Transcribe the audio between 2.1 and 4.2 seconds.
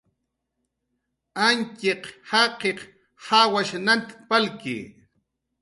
jaqiq jawash nant